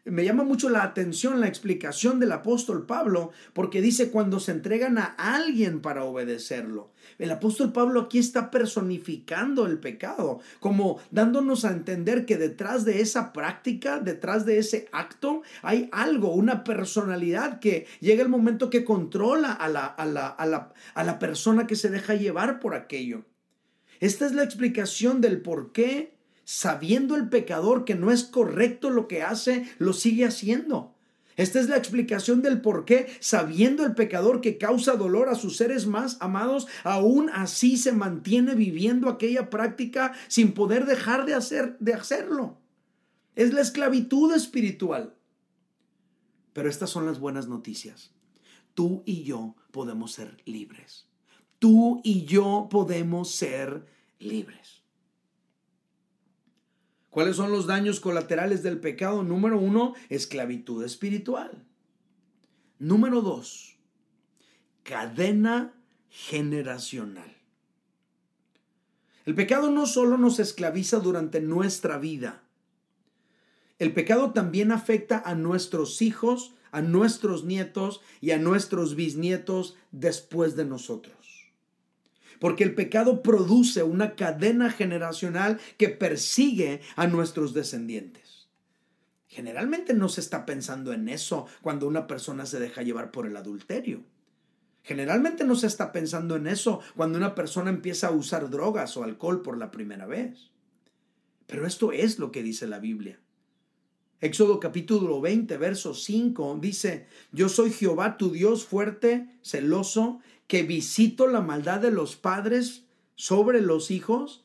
me 0.05 0.23
llama 0.23 0.43
mucho 0.43 0.69
la 0.69 0.83
atención 0.83 1.39
la 1.39 1.47
explicación 1.47 2.19
del 2.19 2.31
apóstol 2.31 2.85
Pablo, 2.85 3.31
porque 3.53 3.81
dice 3.81 4.11
cuando 4.11 4.39
se 4.39 4.51
entregan 4.51 4.97
a 4.99 5.15
alguien 5.17 5.81
para 5.81 6.03
obedecerlo. 6.03 6.91
El 7.17 7.31
apóstol 7.31 7.73
Pablo 7.73 8.01
aquí 8.01 8.19
está 8.19 8.51
personificando 8.51 9.65
el 9.65 9.79
pecado, 9.79 10.39
como 10.59 10.99
dándonos 11.09 11.65
a 11.65 11.71
entender 11.71 12.25
que 12.25 12.37
detrás 12.37 12.85
de 12.85 13.01
esa 13.01 13.33
práctica, 13.33 13.99
detrás 13.99 14.45
de 14.45 14.59
ese 14.59 14.87
acto, 14.91 15.41
hay 15.63 15.89
algo, 15.91 16.33
una 16.33 16.63
personalidad 16.63 17.59
que 17.59 17.87
llega 17.99 18.21
el 18.21 18.29
momento 18.29 18.69
que 18.69 18.85
controla 18.85 19.53
a 19.53 19.67
la, 19.69 19.85
a 19.85 20.05
la, 20.05 20.27
a 20.27 20.45
la, 20.45 20.73
a 20.93 21.03
la 21.03 21.19
persona 21.19 21.67
que 21.67 21.75
se 21.75 21.89
deja 21.89 22.13
llevar 22.13 22.59
por 22.59 22.75
aquello. 22.75 23.25
Esta 23.99 24.25
es 24.25 24.33
la 24.33 24.43
explicación 24.43 25.21
del 25.21 25.41
por 25.41 25.71
qué 25.71 26.14
sabiendo 26.45 27.15
el 27.15 27.27
pecador 27.27 27.83
que 27.83 27.95
no 27.95 28.11
es 28.11 28.23
correcto 28.23 28.89
lo 28.89 29.07
que 29.09 29.23
hace, 29.23 29.67
lo 29.79 29.91
sigue 29.91 30.25
haciendo. 30.25 30.93
Esta 31.35 31.59
es 31.59 31.67
la 31.67 31.75
explicación 31.75 32.41
del 32.41 32.61
por 32.61 32.85
qué, 32.85 33.07
sabiendo 33.19 33.85
el 33.85 33.93
pecador 33.93 34.39
que 34.39 34.57
causa 34.57 34.95
dolor 34.95 35.27
a 35.27 35.35
sus 35.35 35.57
seres 35.57 35.85
más 35.85 36.17
amados, 36.21 36.67
aún 36.85 37.29
así 37.33 37.75
se 37.75 37.91
mantiene 37.91 38.55
viviendo 38.55 39.09
aquella 39.09 39.49
práctica 39.49 40.13
sin 40.29 40.53
poder 40.53 40.85
dejar 40.85 41.25
de, 41.25 41.33
hacer, 41.33 41.77
de 41.79 41.93
hacerlo. 41.93 42.57
Es 43.35 43.51
la 43.53 43.59
esclavitud 43.59 44.33
espiritual. 44.33 45.13
Pero 46.53 46.69
estas 46.69 46.89
son 46.89 47.05
las 47.05 47.19
buenas 47.19 47.49
noticias. 47.49 48.11
Tú 48.73 49.03
y 49.05 49.23
yo 49.23 49.55
podemos 49.71 50.13
ser 50.13 50.37
libres. 50.45 51.05
Tú 51.59 51.99
y 52.05 52.23
yo 52.23 52.69
podemos 52.71 53.31
ser 53.31 53.85
libres. 54.19 54.84
¿Cuáles 57.15 57.37
son 57.37 57.49
los 57.49 57.65
daños 57.65 58.01
colaterales 58.01 58.61
del 58.61 58.81
pecado? 58.81 59.23
Número 59.23 59.57
uno, 59.57 59.93
esclavitud 60.09 60.83
espiritual. 60.83 61.63
Número 62.77 63.21
dos, 63.21 63.77
cadena 64.83 65.73
generacional. 66.09 67.33
El 69.23 69.33
pecado 69.33 69.71
no 69.71 69.85
solo 69.85 70.17
nos 70.17 70.39
esclaviza 70.39 70.99
durante 70.99 71.39
nuestra 71.39 71.97
vida, 71.99 72.43
el 73.79 73.93
pecado 73.93 74.33
también 74.33 74.73
afecta 74.73 75.23
a 75.25 75.35
nuestros 75.35 76.01
hijos, 76.01 76.53
a 76.73 76.81
nuestros 76.81 77.45
nietos 77.45 78.01
y 78.19 78.31
a 78.31 78.39
nuestros 78.39 78.95
bisnietos 78.95 79.77
después 79.93 80.57
de 80.57 80.65
nosotros. 80.65 81.24
Porque 82.45 82.63
el 82.63 82.75
pecado 82.75 83.23
produce 83.23 83.81
una 83.81 84.13
cadena 84.13 84.69
generacional 84.69 85.59
que 85.79 85.89
persigue 85.89 86.79
a 86.95 87.07
nuestros 87.07 87.55
descendientes. 87.55 88.45
Generalmente 89.27 89.95
no 89.95 90.09
se 90.09 90.21
está 90.21 90.45
pensando 90.45 90.93
en 90.93 91.09
eso 91.09 91.47
cuando 91.63 91.87
una 91.87 92.05
persona 92.05 92.45
se 92.45 92.59
deja 92.59 92.83
llevar 92.83 93.09
por 93.09 93.25
el 93.25 93.35
adulterio. 93.35 94.03
Generalmente 94.83 95.43
no 95.43 95.55
se 95.55 95.65
está 95.65 95.91
pensando 95.91 96.35
en 96.35 96.45
eso 96.45 96.81
cuando 96.95 97.17
una 97.17 97.33
persona 97.33 97.71
empieza 97.71 98.09
a 98.09 98.11
usar 98.11 98.51
drogas 98.51 98.95
o 98.95 99.03
alcohol 99.03 99.41
por 99.41 99.57
la 99.57 99.71
primera 99.71 100.05
vez. 100.05 100.51
Pero 101.47 101.65
esto 101.65 101.93
es 101.93 102.19
lo 102.19 102.31
que 102.31 102.43
dice 102.43 102.67
la 102.67 102.77
Biblia. 102.77 103.17
Éxodo 104.21 104.59
capítulo 104.59 105.19
20, 105.19 105.57
verso 105.57 105.93
5 105.93 106.59
dice, 106.61 107.07
yo 107.31 107.49
soy 107.49 107.71
Jehová 107.71 108.17
tu 108.17 108.31
Dios 108.31 108.65
fuerte, 108.65 109.27
celoso, 109.41 110.21
que 110.47 110.63
visito 110.63 111.27
la 111.27 111.41
maldad 111.41 111.79
de 111.79 111.91
los 111.91 112.15
padres 112.15 112.85
sobre 113.15 113.61
los 113.61 113.91
hijos 113.91 114.43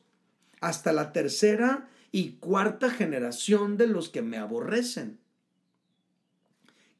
hasta 0.59 0.93
la 0.93 1.11
tercera 1.11 1.89
y 2.11 2.33
cuarta 2.33 2.89
generación 2.89 3.77
de 3.77 3.87
los 3.87 4.09
que 4.09 4.21
me 4.21 4.37
aborrecen. 4.37 5.19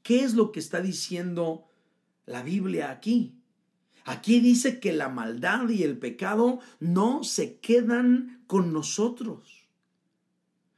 ¿Qué 0.03 0.23
es 0.23 0.33
lo 0.33 0.51
que 0.51 0.59
está 0.59 0.81
diciendo 0.81 1.67
la 2.25 2.41
Biblia 2.43 2.91
aquí? 2.91 3.35
Aquí 4.03 4.39
dice 4.39 4.79
que 4.79 4.93
la 4.93 5.09
maldad 5.09 5.69
y 5.69 5.83
el 5.83 5.97
pecado 5.97 6.59
no 6.79 7.23
se 7.23 7.59
quedan 7.59 8.43
con 8.47 8.73
nosotros. 8.73 9.60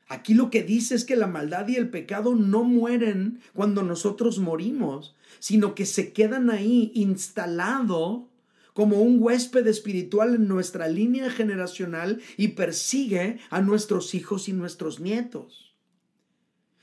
Aquí 0.07 0.33
lo 0.33 0.49
que 0.49 0.63
dice 0.63 0.95
es 0.95 1.05
que 1.05 1.15
la 1.15 1.27
maldad 1.27 1.67
y 1.67 1.75
el 1.75 1.89
pecado 1.89 2.35
no 2.35 2.63
mueren 2.63 3.39
cuando 3.53 3.83
nosotros 3.83 4.39
morimos, 4.39 5.15
sino 5.39 5.75
que 5.75 5.85
se 5.85 6.13
quedan 6.13 6.49
ahí 6.49 6.91
instalado 6.93 8.29
como 8.73 9.01
un 9.01 9.21
huésped 9.21 9.65
espiritual 9.67 10.35
en 10.35 10.47
nuestra 10.47 10.87
línea 10.87 11.29
generacional 11.29 12.21
y 12.37 12.49
persigue 12.49 13.39
a 13.49 13.61
nuestros 13.61 14.13
hijos 14.15 14.49
y 14.49 14.53
nuestros 14.53 14.99
nietos. 14.99 15.73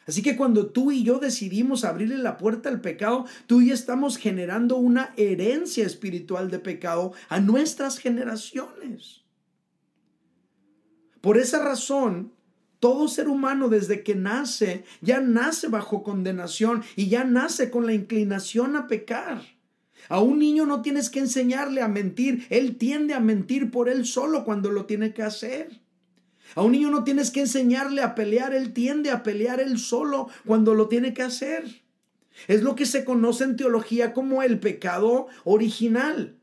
Así 0.07 0.23
que 0.23 0.37
cuando 0.37 0.67
tú 0.67 0.91
y 0.91 1.05
yo 1.05 1.19
decidimos 1.19 1.85
abrirle 1.85 2.19
la 2.19 2.37
puerta 2.37 2.69
al 2.69 2.81
pecado, 2.81 3.27
tú 3.47 3.61
y 3.61 3.71
estamos 3.71 4.17
generando 4.17 4.77
una 4.77 5.13
herencia 5.17 5.87
espiritual 5.87 6.51
de 6.51 6.59
pecado 6.59 7.13
a 7.29 7.39
nuestras 7.39 7.99
generaciones. 7.99 9.23
Por 11.21 11.39
esa 11.39 11.63
razón, 11.63 12.33
todo 12.81 13.09
ser 13.09 13.29
humano 13.29 13.69
desde 13.69 14.03
que 14.03 14.15
nace 14.15 14.85
ya 15.01 15.21
nace 15.21 15.69
bajo 15.69 16.03
condenación 16.03 16.83
y 16.97 17.09
ya 17.09 17.25
nace 17.25 17.71
con 17.71 17.87
la 17.87 17.93
inclinación 17.93 18.75
a 18.75 18.89
pecar. 18.89 19.43
A 20.09 20.21
un 20.21 20.39
niño 20.39 20.67
no 20.67 20.83
tienes 20.83 21.11
que 21.11 21.21
enseñarle 21.21 21.83
a 21.83 21.89
mentir, 21.89 22.47
él 22.51 22.77
tiende 22.77 23.15
a 23.15 23.21
mentir 23.21 23.71
por 23.71 23.89
él 23.89 24.07
solo 24.07 24.45
cuando 24.45 24.71
lo 24.71 24.87
tiene 24.87 25.13
que 25.15 25.23
hacer. 25.23 25.81
A 26.57 26.63
un 26.63 26.73
niño 26.73 26.91
no 26.91 27.05
tienes 27.05 27.31
que 27.31 27.41
enseñarle 27.41 28.03
a 28.03 28.15
pelear, 28.17 28.55
él 28.55 28.73
tiende 28.73 29.11
a 29.11 29.23
pelear 29.23 29.61
él 29.61 29.79
solo 29.79 30.29
cuando 30.47 30.75
lo 30.75 30.89
tiene 30.89 31.15
que 31.15 31.23
hacer. 31.23 31.65
Es 32.49 32.63
lo 32.63 32.75
que 32.75 32.87
se 32.87 33.05
conoce 33.05 33.45
en 33.45 33.57
teología 33.57 34.13
como 34.13 34.43
el 34.43 34.59
pecado 34.59 35.29
original. 35.45 36.40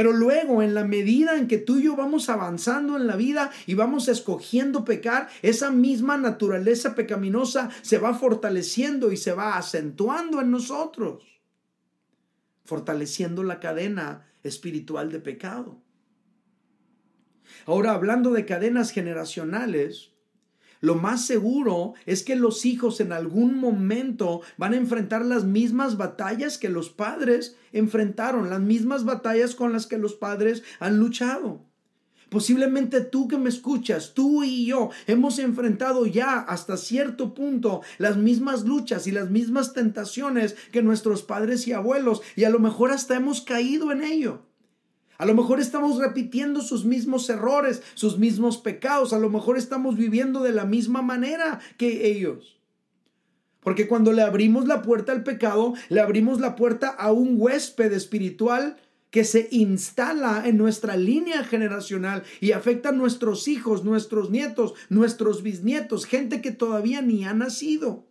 Pero 0.00 0.14
luego, 0.14 0.62
en 0.62 0.72
la 0.72 0.82
medida 0.82 1.36
en 1.36 1.46
que 1.46 1.58
tú 1.58 1.78
y 1.78 1.82
yo 1.82 1.94
vamos 1.94 2.30
avanzando 2.30 2.96
en 2.96 3.06
la 3.06 3.16
vida 3.16 3.50
y 3.66 3.74
vamos 3.74 4.08
escogiendo 4.08 4.82
pecar, 4.82 5.28
esa 5.42 5.70
misma 5.70 6.16
naturaleza 6.16 6.94
pecaminosa 6.94 7.68
se 7.82 7.98
va 7.98 8.14
fortaleciendo 8.14 9.12
y 9.12 9.18
se 9.18 9.34
va 9.34 9.58
acentuando 9.58 10.40
en 10.40 10.50
nosotros, 10.50 11.42
fortaleciendo 12.64 13.42
la 13.42 13.60
cadena 13.60 14.26
espiritual 14.42 15.12
de 15.12 15.20
pecado. 15.20 15.82
Ahora, 17.66 17.92
hablando 17.92 18.30
de 18.32 18.46
cadenas 18.46 18.92
generacionales, 18.92 20.14
lo 20.80 20.94
más 20.94 21.26
seguro 21.26 21.94
es 22.06 22.22
que 22.22 22.36
los 22.36 22.64
hijos 22.64 23.00
en 23.00 23.12
algún 23.12 23.58
momento 23.58 24.40
van 24.56 24.72
a 24.72 24.78
enfrentar 24.78 25.24
las 25.24 25.44
mismas 25.44 25.96
batallas 25.96 26.56
que 26.56 26.70
los 26.70 26.88
padres 26.88 27.56
enfrentaron, 27.72 28.48
las 28.48 28.60
mismas 28.60 29.04
batallas 29.04 29.54
con 29.54 29.72
las 29.72 29.86
que 29.86 29.98
los 29.98 30.14
padres 30.14 30.62
han 30.78 30.98
luchado. 30.98 31.66
Posiblemente 32.30 33.00
tú 33.00 33.26
que 33.26 33.36
me 33.36 33.48
escuchas, 33.48 34.14
tú 34.14 34.44
y 34.44 34.64
yo, 34.64 34.90
hemos 35.08 35.40
enfrentado 35.40 36.06
ya 36.06 36.38
hasta 36.38 36.76
cierto 36.76 37.34
punto 37.34 37.82
las 37.98 38.16
mismas 38.16 38.64
luchas 38.64 39.08
y 39.08 39.10
las 39.10 39.30
mismas 39.30 39.72
tentaciones 39.72 40.54
que 40.70 40.80
nuestros 40.80 41.22
padres 41.24 41.66
y 41.66 41.72
abuelos, 41.72 42.22
y 42.36 42.44
a 42.44 42.50
lo 42.50 42.60
mejor 42.60 42.92
hasta 42.92 43.16
hemos 43.16 43.40
caído 43.40 43.90
en 43.90 44.04
ello. 44.04 44.49
A 45.20 45.26
lo 45.26 45.34
mejor 45.34 45.60
estamos 45.60 45.98
repitiendo 45.98 46.62
sus 46.62 46.86
mismos 46.86 47.28
errores, 47.28 47.82
sus 47.92 48.18
mismos 48.18 48.56
pecados. 48.56 49.12
A 49.12 49.18
lo 49.18 49.28
mejor 49.28 49.58
estamos 49.58 49.98
viviendo 49.98 50.42
de 50.42 50.52
la 50.52 50.64
misma 50.64 51.02
manera 51.02 51.60
que 51.76 52.06
ellos. 52.10 52.58
Porque 53.62 53.86
cuando 53.86 54.14
le 54.14 54.22
abrimos 54.22 54.66
la 54.66 54.80
puerta 54.80 55.12
al 55.12 55.22
pecado, 55.22 55.74
le 55.90 56.00
abrimos 56.00 56.40
la 56.40 56.56
puerta 56.56 56.88
a 56.88 57.12
un 57.12 57.34
huésped 57.36 57.92
espiritual 57.92 58.78
que 59.10 59.24
se 59.24 59.48
instala 59.50 60.44
en 60.46 60.56
nuestra 60.56 60.96
línea 60.96 61.44
generacional 61.44 62.22
y 62.40 62.52
afecta 62.52 62.88
a 62.88 62.92
nuestros 62.92 63.46
hijos, 63.46 63.84
nuestros 63.84 64.30
nietos, 64.30 64.72
nuestros 64.88 65.42
bisnietos, 65.42 66.06
gente 66.06 66.40
que 66.40 66.50
todavía 66.50 67.02
ni 67.02 67.26
ha 67.26 67.34
nacido. 67.34 68.06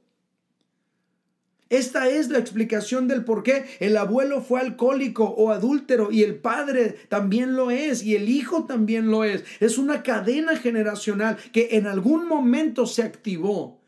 Esta 1.70 2.10
es 2.10 2.30
la 2.30 2.40
explicación 2.40 3.08
del 3.08 3.24
por 3.24 3.44
qué 3.44 3.66
el 3.80 3.96
abuelo 3.96 4.42
fue 4.42 4.60
alcohólico 4.60 5.26
o 5.26 5.52
adúltero 5.52 6.12
y 6.12 6.24
el 6.24 6.36
padre 6.36 6.96
también 7.10 7.56
lo 7.56 7.70
es 7.70 8.02
y 8.02 8.16
el 8.16 8.28
hijo 8.28 8.66
también 8.66 9.12
lo 9.12 9.24
es. 9.24 9.44
Es 9.60 9.78
una 9.78 10.02
cadena 10.02 10.56
generacional 10.56 11.38
que 11.54 11.70
en 11.74 11.86
algún 11.86 12.28
momento 12.28 12.88
se 12.88 13.04
activó. 13.04 13.80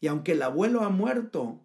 Y 0.00 0.06
aunque 0.06 0.32
el 0.32 0.42
abuelo 0.42 0.82
ha 0.84 0.88
muerto, 0.88 1.60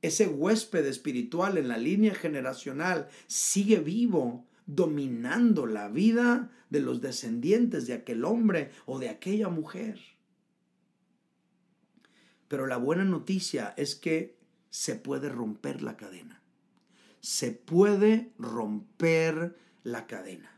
ese 0.00 0.26
huésped 0.26 0.86
espiritual 0.86 1.58
en 1.58 1.68
la 1.68 1.76
línea 1.76 2.14
generacional 2.14 3.08
sigue 3.26 3.78
vivo, 3.78 4.46
dominando 4.64 5.66
la 5.66 5.88
vida 5.88 6.50
de 6.70 6.80
los 6.80 7.02
descendientes 7.02 7.86
de 7.86 7.92
aquel 7.92 8.24
hombre 8.24 8.70
o 8.86 8.98
de 8.98 9.10
aquella 9.10 9.50
mujer. 9.50 10.00
Pero 12.48 12.66
la 12.66 12.78
buena 12.78 13.04
noticia 13.04 13.74
es 13.76 13.96
que 13.96 14.41
se 14.72 14.94
puede 14.94 15.28
romper 15.28 15.82
la 15.82 15.98
cadena. 15.98 16.40
Se 17.20 17.52
puede 17.52 18.32
romper 18.38 19.54
la 19.84 20.06
cadena. 20.06 20.50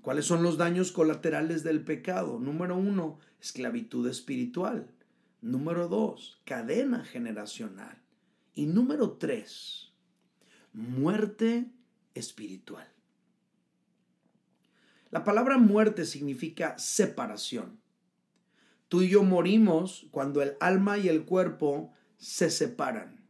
¿Cuáles 0.00 0.24
son 0.24 0.42
los 0.42 0.56
daños 0.56 0.90
colaterales 0.90 1.64
del 1.64 1.84
pecado? 1.84 2.38
Número 2.38 2.78
uno, 2.78 3.18
esclavitud 3.42 4.08
espiritual. 4.08 4.90
Número 5.42 5.86
dos, 5.86 6.40
cadena 6.46 7.04
generacional. 7.04 8.00
Y 8.54 8.64
número 8.64 9.18
tres, 9.18 9.92
muerte 10.72 11.70
espiritual. 12.14 12.88
La 15.10 15.24
palabra 15.24 15.58
muerte 15.58 16.06
significa 16.06 16.78
separación. 16.78 17.78
Tú 18.88 19.02
y 19.02 19.10
yo 19.10 19.24
morimos 19.24 20.06
cuando 20.10 20.40
el 20.40 20.56
alma 20.60 20.96
y 20.96 21.08
el 21.08 21.26
cuerpo 21.26 21.92
se 22.18 22.50
separan. 22.50 23.24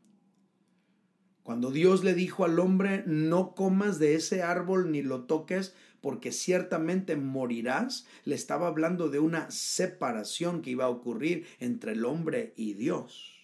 Cuando 1.42 1.70
Dios 1.70 2.04
le 2.04 2.14
dijo 2.14 2.44
al 2.44 2.58
hombre, 2.58 3.04
no 3.06 3.54
comas 3.54 3.98
de 3.98 4.14
ese 4.14 4.42
árbol 4.42 4.90
ni 4.90 5.02
lo 5.02 5.24
toques, 5.24 5.74
porque 6.00 6.32
ciertamente 6.32 7.16
morirás, 7.16 8.06
le 8.24 8.34
estaba 8.34 8.66
hablando 8.66 9.08
de 9.10 9.18
una 9.18 9.50
separación 9.50 10.62
que 10.62 10.70
iba 10.70 10.86
a 10.86 10.90
ocurrir 10.90 11.46
entre 11.60 11.92
el 11.92 12.04
hombre 12.04 12.54
y 12.56 12.74
Dios. 12.74 13.34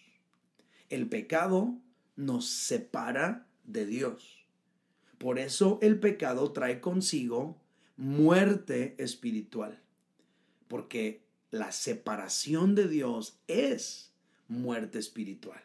El 0.89 1.09
pecado 1.09 1.79
nos 2.17 2.47
separa 2.49 3.47
de 3.65 3.87
Dios. 3.87 4.47
Por 5.19 5.39
eso 5.39 5.79
el 5.83 6.01
pecado 6.01 6.53
trae 6.53 6.81
consigo 6.81 7.61
muerte 7.97 8.95
espiritual, 8.99 9.79
porque 10.69 11.23
la 11.51 11.73
separación 11.73 12.75
de 12.75 12.89
Dios 12.89 13.39
es 13.47 14.10
muerte 14.51 14.99
espiritual. 14.99 15.61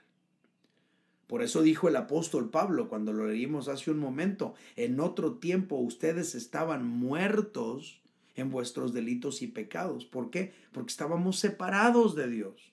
Por 1.28 1.42
eso 1.42 1.64
dijo 1.64 1.90
el 1.90 1.96
apóstol 1.96 2.50
Pablo 2.50 2.88
cuando 2.88 3.12
lo 3.12 3.28
leímos 3.28 3.68
hace 3.68 3.90
un 3.90 3.98
momento, 3.98 4.54
en 4.76 5.00
otro 5.00 5.34
tiempo 5.34 5.76
ustedes 5.76 6.36
estaban 6.36 6.86
muertos 6.86 8.00
en 8.36 8.52
vuestros 8.52 8.94
delitos 8.94 9.42
y 9.42 9.48
pecados. 9.48 10.06
¿Por 10.06 10.30
qué? 10.30 10.54
Porque 10.72 10.92
estábamos 10.92 11.40
separados 11.40 12.16
de 12.16 12.30
Dios. 12.30 12.72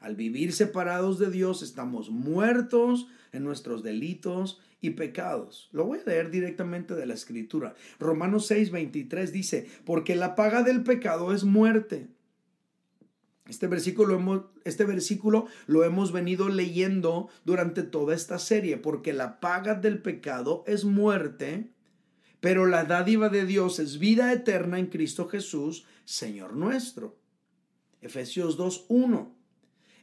Al 0.00 0.16
vivir 0.16 0.52
separados 0.52 1.18
de 1.18 1.30
Dios 1.30 1.62
estamos 1.62 2.10
muertos 2.10 3.06
en 3.32 3.44
nuestros 3.44 3.82
delitos 3.82 4.60
y 4.80 4.90
pecados. 4.90 5.68
Lo 5.72 5.84
voy 5.84 6.00
a 6.00 6.08
leer 6.08 6.30
directamente 6.30 6.94
de 6.94 7.06
la 7.06 7.14
escritura. 7.14 7.74
Romanos 8.00 8.46
6, 8.46 8.70
23 8.70 9.32
dice, 9.32 9.68
porque 9.84 10.16
la 10.16 10.34
paga 10.34 10.62
del 10.62 10.82
pecado 10.82 11.32
es 11.32 11.44
muerte. 11.44 12.08
Este 13.52 13.66
versículo, 13.66 14.14
hemos, 14.14 14.44
este 14.64 14.86
versículo 14.86 15.44
lo 15.66 15.84
hemos 15.84 16.10
venido 16.10 16.48
leyendo 16.48 17.28
durante 17.44 17.82
toda 17.82 18.14
esta 18.14 18.38
serie, 18.38 18.78
porque 18.78 19.12
la 19.12 19.40
paga 19.40 19.74
del 19.74 20.00
pecado 20.00 20.64
es 20.66 20.86
muerte, 20.86 21.68
pero 22.40 22.64
la 22.64 22.84
dádiva 22.84 23.28
de 23.28 23.44
Dios 23.44 23.78
es 23.78 23.98
vida 23.98 24.32
eterna 24.32 24.78
en 24.78 24.86
Cristo 24.86 25.28
Jesús, 25.28 25.84
Señor 26.06 26.56
nuestro. 26.56 27.18
Efesios 28.00 28.58
2.1. 28.58 29.28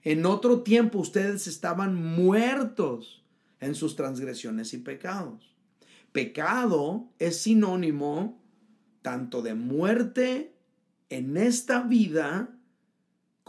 En 0.03 0.27
otro 0.27 0.61
tiempo 0.61 0.99
ustedes 0.99 1.47
estaban 1.47 1.95
muertos 1.95 3.25
en 3.59 3.73
sus 3.73 3.95
transgresiones 3.95 4.75
y 4.75 4.77
pecados. 4.77 5.55
Pecado 6.11 7.09
es 7.17 7.41
sinónimo 7.41 8.39
tanto 9.01 9.41
de 9.41 9.55
muerte 9.55 10.53
en 11.09 11.35
esta 11.35 11.81
vida 11.81 12.55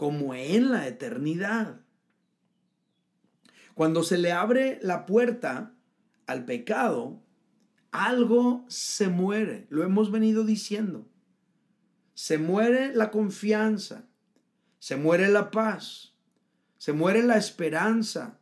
como 0.01 0.33
en 0.33 0.71
la 0.71 0.87
eternidad. 0.87 1.81
Cuando 3.75 4.01
se 4.01 4.17
le 4.17 4.31
abre 4.31 4.79
la 4.81 5.05
puerta 5.05 5.75
al 6.25 6.43
pecado, 6.43 7.21
algo 7.91 8.65
se 8.67 9.09
muere. 9.09 9.67
Lo 9.69 9.83
hemos 9.83 10.09
venido 10.09 10.43
diciendo. 10.43 11.07
Se 12.15 12.39
muere 12.39 12.95
la 12.95 13.11
confianza, 13.11 14.07
se 14.79 14.95
muere 14.95 15.29
la 15.29 15.51
paz, 15.51 16.15
se 16.79 16.93
muere 16.93 17.21
la 17.21 17.37
esperanza, 17.37 18.39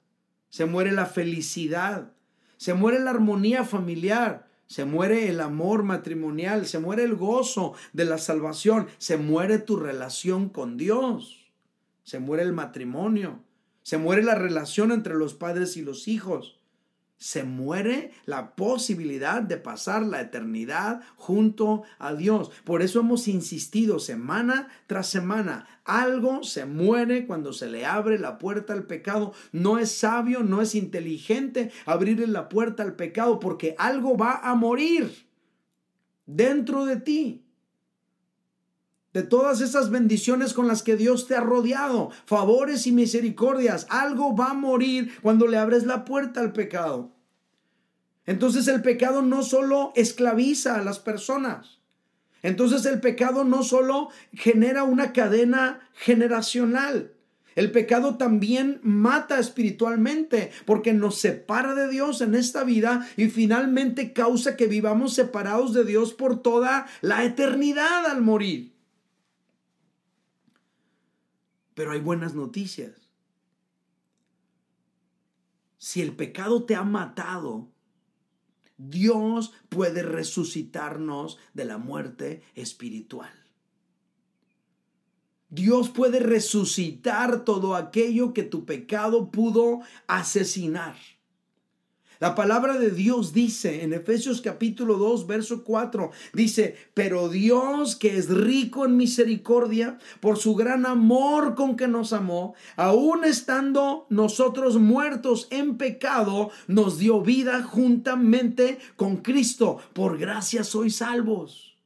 se 0.47 0.63
muere 0.63 0.93
la 0.93 1.07
felicidad, 1.07 2.13
se 2.55 2.73
muere 2.73 3.01
la 3.01 3.09
armonía 3.09 3.65
familiar, 3.65 4.47
se 4.65 4.85
muere 4.85 5.27
el 5.27 5.41
amor 5.41 5.83
matrimonial, 5.83 6.65
se 6.67 6.79
muere 6.79 7.03
el 7.03 7.17
gozo 7.17 7.73
de 7.91 8.05
la 8.05 8.17
salvación, 8.17 8.87
se 8.97 9.17
muere 9.17 9.59
tu 9.59 9.75
relación 9.75 10.47
con 10.47 10.77
Dios, 10.77 11.48
se 12.09 12.19
muere 12.19 12.41
el 12.41 12.53
matrimonio, 12.53 13.43
se 13.83 13.99
muere 13.99 14.23
la 14.23 14.33
relación 14.33 14.91
entre 14.91 15.13
los 15.13 15.35
padres 15.35 15.77
y 15.77 15.83
los 15.83 16.07
hijos, 16.07 16.59
se 17.17 17.43
muere 17.43 18.13
la 18.25 18.55
posibilidad 18.55 19.43
de 19.43 19.57
pasar 19.57 20.01
la 20.01 20.19
eternidad 20.19 21.01
junto 21.17 21.83
a 21.99 22.15
Dios. 22.15 22.49
Por 22.63 22.81
eso 22.81 23.01
hemos 23.01 23.27
insistido 23.27 23.99
semana 23.99 24.69
tras 24.87 25.05
semana. 25.05 25.67
Algo 25.83 26.41
se 26.41 26.65
muere 26.65 27.27
cuando 27.27 27.53
se 27.53 27.69
le 27.69 27.85
abre 27.85 28.17
la 28.17 28.39
puerta 28.39 28.73
al 28.73 28.87
pecado. 28.87 29.33
No 29.51 29.77
es 29.77 29.91
sabio, 29.91 30.41
no 30.41 30.63
es 30.63 30.73
inteligente 30.73 31.71
abrirle 31.85 32.25
la 32.25 32.49
puerta 32.49 32.81
al 32.81 32.95
pecado 32.95 33.39
porque 33.39 33.75
algo 33.77 34.17
va 34.17 34.39
a 34.41 34.55
morir 34.55 35.27
dentro 36.25 36.85
de 36.85 36.95
ti 36.95 37.45
de 39.13 39.23
todas 39.23 39.61
esas 39.61 39.89
bendiciones 39.89 40.53
con 40.53 40.67
las 40.67 40.83
que 40.83 40.95
Dios 40.95 41.27
te 41.27 41.35
ha 41.35 41.41
rodeado, 41.41 42.11
favores 42.25 42.85
y 42.87 42.91
misericordias. 42.91 43.87
Algo 43.89 44.35
va 44.35 44.51
a 44.51 44.55
morir 44.55 45.11
cuando 45.21 45.47
le 45.47 45.57
abres 45.57 45.85
la 45.85 46.05
puerta 46.05 46.41
al 46.41 46.53
pecado. 46.53 47.11
Entonces 48.25 48.67
el 48.67 48.81
pecado 48.81 49.23
no 49.23 49.41
solo 49.41 49.91
esclaviza 49.95 50.75
a 50.75 50.83
las 50.83 50.99
personas. 50.99 51.79
Entonces 52.43 52.85
el 52.85 53.01
pecado 53.01 53.43
no 53.43 53.63
solo 53.63 54.09
genera 54.33 54.83
una 54.83 55.13
cadena 55.13 55.89
generacional. 55.93 57.13
El 57.55 57.71
pecado 57.71 58.15
también 58.15 58.79
mata 58.83 59.39
espiritualmente 59.39 60.51
porque 60.65 60.93
nos 60.93 61.19
separa 61.19 61.73
de 61.73 61.89
Dios 61.89 62.21
en 62.21 62.35
esta 62.35 62.63
vida 62.63 63.05
y 63.17 63.27
finalmente 63.27 64.13
causa 64.13 64.55
que 64.55 64.67
vivamos 64.67 65.15
separados 65.15 65.73
de 65.73 65.83
Dios 65.83 66.13
por 66.13 66.41
toda 66.41 66.85
la 67.01 67.25
eternidad 67.25 68.05
al 68.05 68.21
morir. 68.21 68.78
Pero 71.79 71.93
hay 71.93 72.01
buenas 72.01 72.35
noticias. 72.35 72.91
Si 75.77 76.01
el 76.01 76.13
pecado 76.13 76.65
te 76.65 76.75
ha 76.75 76.83
matado, 76.83 77.71
Dios 78.75 79.53
puede 79.69 80.03
resucitarnos 80.03 81.37
de 81.53 81.63
la 81.63 81.77
muerte 81.77 82.43
espiritual. 82.53 83.31
Dios 85.47 85.87
puede 85.87 86.19
resucitar 86.19 87.45
todo 87.45 87.77
aquello 87.77 88.33
que 88.33 88.43
tu 88.43 88.65
pecado 88.65 89.31
pudo 89.31 89.79
asesinar. 90.05 90.97
La 92.19 92.35
palabra 92.35 92.77
de 92.77 92.91
Dios 92.91 93.31
dice 93.31 93.81
en 93.81 93.93
Efesios 93.93 94.41
capítulo 94.41 94.97
2, 94.97 95.25
verso 95.25 95.63
4, 95.63 96.11
dice, 96.33 96.75
pero 96.93 97.29
Dios 97.29 97.95
que 97.95 98.17
es 98.17 98.27
rico 98.27 98.85
en 98.85 98.97
misericordia, 98.97 99.99
por 100.19 100.37
su 100.37 100.53
gran 100.53 100.85
amor 100.85 101.55
con 101.55 101.77
que 101.77 101.87
nos 101.87 102.11
amó, 102.11 102.55
aun 102.75 103.23
estando 103.23 104.05
nosotros 104.09 104.77
muertos 104.77 105.47
en 105.49 105.77
pecado, 105.77 106.51
nos 106.67 106.97
dio 106.97 107.21
vida 107.21 107.63
juntamente 107.63 108.79
con 108.97 109.17
Cristo. 109.17 109.77
Por 109.93 110.17
gracia 110.17 110.65
sois 110.65 110.97
salvos. 110.97 111.77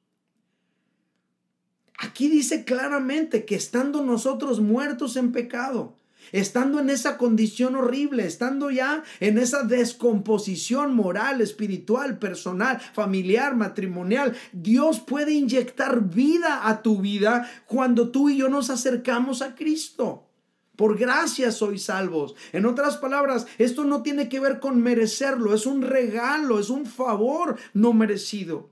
Aquí 1.99 2.27
dice 2.27 2.65
claramente 2.65 3.45
que 3.45 3.53
estando 3.53 4.03
nosotros 4.03 4.59
muertos 4.59 5.15
en 5.15 5.31
pecado, 5.31 5.95
estando 6.31 6.79
en 6.79 6.89
esa 6.89 7.17
condición 7.17 7.75
horrible, 7.75 8.25
estando 8.25 8.71
ya 8.71 9.03
en 9.19 9.37
esa 9.37 9.63
descomposición 9.63 10.95
moral, 10.95 11.41
espiritual, 11.41 12.19
personal, 12.19 12.79
familiar, 12.93 13.55
matrimonial, 13.55 14.35
Dios 14.51 14.99
puede 14.99 15.33
inyectar 15.33 16.01
vida 16.01 16.67
a 16.67 16.81
tu 16.81 17.01
vida 17.01 17.49
cuando 17.65 18.09
tú 18.09 18.29
y 18.29 18.37
yo 18.37 18.49
nos 18.49 18.69
acercamos 18.69 19.41
a 19.41 19.55
Cristo. 19.55 20.29
Por 20.75 20.97
gracia 20.97 21.51
sois 21.51 21.83
salvos. 21.83 22.35
En 22.51 22.65
otras 22.65 22.97
palabras, 22.97 23.45
esto 23.59 23.83
no 23.83 24.01
tiene 24.01 24.27
que 24.27 24.39
ver 24.39 24.59
con 24.59 24.81
merecerlo, 24.81 25.53
es 25.53 25.67
un 25.67 25.83
regalo, 25.83 26.59
es 26.59 26.69
un 26.69 26.87
favor 26.87 27.57
no 27.73 27.93
merecido. 27.93 28.71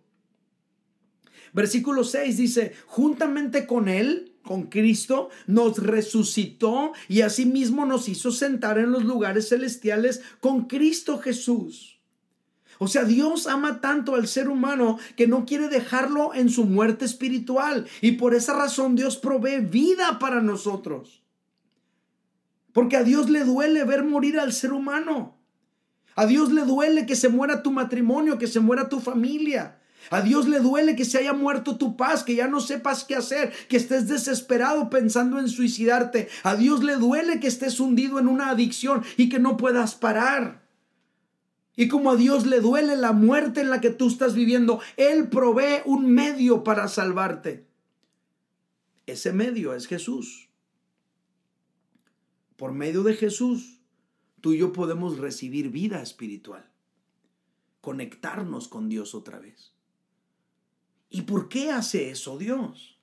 Versículo 1.53 2.03
6 2.03 2.37
dice, 2.37 2.73
juntamente 2.87 3.67
con 3.67 3.87
Él, 3.87 4.30
con 4.43 4.63
Cristo, 4.63 5.29
nos 5.47 5.77
resucitó 5.77 6.93
y 7.07 7.21
asimismo 7.21 7.85
nos 7.85 8.09
hizo 8.09 8.31
sentar 8.31 8.77
en 8.77 8.91
los 8.91 9.03
lugares 9.03 9.49
celestiales 9.49 10.21
con 10.39 10.65
Cristo 10.65 11.19
Jesús. 11.19 11.99
O 12.79 12.87
sea, 12.87 13.03
Dios 13.03 13.45
ama 13.45 13.79
tanto 13.79 14.15
al 14.15 14.27
ser 14.27 14.49
humano 14.49 14.97
que 15.15 15.27
no 15.27 15.45
quiere 15.45 15.67
dejarlo 15.67 16.33
en 16.33 16.49
su 16.49 16.65
muerte 16.65 17.05
espiritual 17.05 17.85
y 18.01 18.13
por 18.13 18.33
esa 18.33 18.53
razón 18.53 18.95
Dios 18.95 19.17
provee 19.17 19.59
vida 19.59 20.17
para 20.17 20.41
nosotros. 20.41 21.21
Porque 22.73 22.97
a 22.97 23.03
Dios 23.03 23.29
le 23.29 23.43
duele 23.43 23.83
ver 23.83 24.03
morir 24.03 24.39
al 24.39 24.53
ser 24.53 24.73
humano. 24.73 25.37
A 26.15 26.25
Dios 26.25 26.51
le 26.51 26.63
duele 26.63 27.05
que 27.05 27.15
se 27.15 27.29
muera 27.29 27.63
tu 27.63 27.71
matrimonio, 27.71 28.37
que 28.37 28.47
se 28.47 28.59
muera 28.59 28.89
tu 28.89 28.99
familia. 28.99 29.80
A 30.09 30.21
Dios 30.21 30.47
le 30.47 30.59
duele 30.59 30.95
que 30.95 31.05
se 31.05 31.19
haya 31.19 31.33
muerto 31.33 31.77
tu 31.77 31.95
paz, 31.95 32.23
que 32.23 32.35
ya 32.35 32.47
no 32.47 32.59
sepas 32.59 33.03
qué 33.03 33.15
hacer, 33.15 33.53
que 33.69 33.77
estés 33.77 34.07
desesperado 34.07 34.89
pensando 34.89 35.39
en 35.39 35.47
suicidarte. 35.47 36.27
A 36.43 36.55
Dios 36.55 36.83
le 36.83 36.95
duele 36.95 37.39
que 37.39 37.47
estés 37.47 37.79
hundido 37.79 38.19
en 38.19 38.27
una 38.27 38.49
adicción 38.49 39.03
y 39.17 39.29
que 39.29 39.39
no 39.39 39.57
puedas 39.57 39.95
parar. 39.95 40.61
Y 41.75 41.87
como 41.87 42.11
a 42.11 42.15
Dios 42.15 42.45
le 42.45 42.59
duele 42.59 42.95
la 42.97 43.13
muerte 43.13 43.61
en 43.61 43.69
la 43.69 43.79
que 43.79 43.91
tú 43.91 44.07
estás 44.07 44.33
viviendo, 44.33 44.81
Él 44.97 45.29
provee 45.29 45.81
un 45.85 46.11
medio 46.11 46.63
para 46.63 46.87
salvarte. 46.87 47.65
Ese 49.05 49.33
medio 49.33 49.73
es 49.73 49.87
Jesús. 49.87 50.49
Por 52.57 52.73
medio 52.73 53.03
de 53.03 53.15
Jesús, 53.15 53.79
tú 54.41 54.53
y 54.53 54.59
yo 54.59 54.73
podemos 54.73 55.17
recibir 55.17 55.69
vida 55.69 56.01
espiritual, 56.01 56.69
conectarnos 57.79 58.67
con 58.67 58.89
Dios 58.89 59.15
otra 59.15 59.39
vez. 59.39 59.73
¿Y 61.11 61.23
por 61.23 61.49
qué 61.49 61.71
hace 61.71 62.09
eso 62.09 62.37
Dios? 62.37 62.97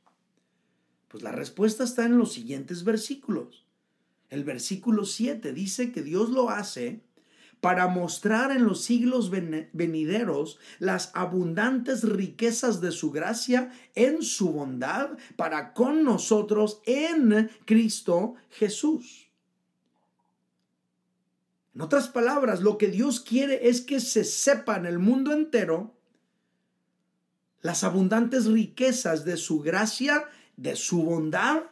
Pues 1.08 1.22
la 1.22 1.30
respuesta 1.30 1.84
está 1.84 2.06
en 2.06 2.16
los 2.16 2.32
siguientes 2.32 2.82
versículos. 2.82 3.66
El 4.30 4.44
versículo 4.44 5.04
7 5.04 5.52
dice 5.52 5.92
que 5.92 6.02
Dios 6.02 6.30
lo 6.30 6.48
hace 6.48 7.02
para 7.60 7.86
mostrar 7.88 8.50
en 8.50 8.64
los 8.64 8.82
siglos 8.82 9.30
venideros 9.30 10.58
las 10.78 11.10
abundantes 11.14 12.02
riquezas 12.02 12.80
de 12.80 12.92
su 12.92 13.10
gracia 13.10 13.72
en 13.94 14.22
su 14.22 14.52
bondad 14.52 15.10
para 15.36 15.74
con 15.74 16.02
nosotros 16.02 16.80
en 16.86 17.50
Cristo 17.66 18.36
Jesús. 18.50 19.28
En 21.74 21.82
otras 21.82 22.08
palabras, 22.08 22.62
lo 22.62 22.78
que 22.78 22.88
Dios 22.88 23.20
quiere 23.20 23.68
es 23.68 23.82
que 23.82 24.00
se 24.00 24.24
sepa 24.24 24.76
en 24.76 24.86
el 24.86 24.98
mundo 24.98 25.32
entero 25.32 25.97
las 27.62 27.84
abundantes 27.84 28.46
riquezas 28.46 29.24
de 29.24 29.36
su 29.36 29.60
gracia, 29.60 30.24
de 30.56 30.76
su 30.76 31.02
bondad 31.02 31.62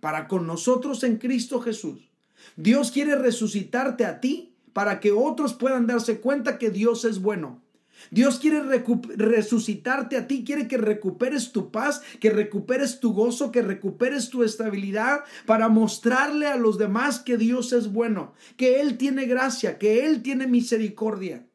para 0.00 0.28
con 0.28 0.46
nosotros 0.46 1.04
en 1.04 1.18
Cristo 1.18 1.60
Jesús. 1.60 2.10
Dios 2.56 2.90
quiere 2.90 3.16
resucitarte 3.16 4.04
a 4.04 4.20
ti 4.20 4.54
para 4.72 5.00
que 5.00 5.12
otros 5.12 5.54
puedan 5.54 5.86
darse 5.86 6.20
cuenta 6.20 6.58
que 6.58 6.70
Dios 6.70 7.04
es 7.04 7.20
bueno. 7.20 7.62
Dios 8.10 8.38
quiere 8.38 8.62
resucitarte 9.16 10.16
a 10.16 10.26
ti, 10.26 10.42
quiere 10.44 10.66
que 10.66 10.76
recuperes 10.76 11.52
tu 11.52 11.70
paz, 11.70 12.02
que 12.20 12.30
recuperes 12.30 12.98
tu 12.98 13.12
gozo, 13.12 13.52
que 13.52 13.62
recuperes 13.62 14.28
tu 14.28 14.42
estabilidad 14.42 15.20
para 15.46 15.68
mostrarle 15.68 16.48
a 16.48 16.56
los 16.56 16.78
demás 16.78 17.20
que 17.20 17.36
Dios 17.36 17.72
es 17.72 17.92
bueno, 17.92 18.34
que 18.56 18.80
Él 18.80 18.98
tiene 18.98 19.26
gracia, 19.26 19.78
que 19.78 20.04
Él 20.06 20.22
tiene 20.22 20.46
misericordia. 20.46 21.46